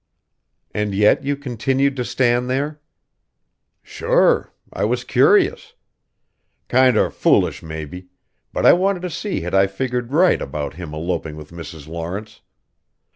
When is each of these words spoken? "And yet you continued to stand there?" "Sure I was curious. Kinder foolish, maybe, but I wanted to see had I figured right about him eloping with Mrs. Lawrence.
"And 0.73 0.95
yet 0.95 1.23
you 1.23 1.35
continued 1.37 1.95
to 1.97 2.03
stand 2.05 2.49
there?" 2.49 2.81
"Sure 3.83 4.51
I 4.73 4.83
was 4.83 5.03
curious. 5.03 5.75
Kinder 6.69 7.11
foolish, 7.11 7.61
maybe, 7.61 8.07
but 8.51 8.65
I 8.65 8.73
wanted 8.73 9.03
to 9.03 9.11
see 9.11 9.41
had 9.41 9.53
I 9.53 9.67
figured 9.67 10.11
right 10.11 10.41
about 10.41 10.73
him 10.73 10.91
eloping 10.95 11.35
with 11.35 11.51
Mrs. 11.51 11.87
Lawrence. 11.87 12.41